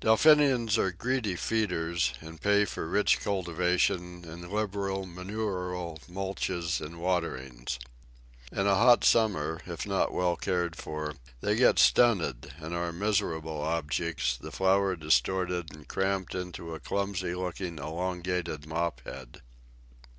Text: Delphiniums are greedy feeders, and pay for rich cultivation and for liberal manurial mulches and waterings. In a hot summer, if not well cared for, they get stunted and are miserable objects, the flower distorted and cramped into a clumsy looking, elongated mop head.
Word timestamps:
Delphiniums 0.00 0.78
are 0.78 0.90
greedy 0.90 1.36
feeders, 1.36 2.14
and 2.22 2.40
pay 2.40 2.64
for 2.64 2.88
rich 2.88 3.20
cultivation 3.20 4.24
and 4.24 4.46
for 4.46 4.58
liberal 4.62 5.04
manurial 5.04 5.98
mulches 6.08 6.80
and 6.80 6.98
waterings. 6.98 7.78
In 8.50 8.66
a 8.66 8.76
hot 8.76 9.04
summer, 9.04 9.60
if 9.66 9.86
not 9.86 10.10
well 10.10 10.36
cared 10.36 10.74
for, 10.74 11.12
they 11.42 11.54
get 11.54 11.78
stunted 11.78 12.54
and 12.58 12.74
are 12.74 12.92
miserable 12.92 13.60
objects, 13.60 14.38
the 14.38 14.50
flower 14.50 14.96
distorted 14.96 15.74
and 15.76 15.86
cramped 15.86 16.34
into 16.34 16.74
a 16.74 16.80
clumsy 16.80 17.34
looking, 17.34 17.76
elongated 17.76 18.66
mop 18.66 19.02
head. 19.04 19.42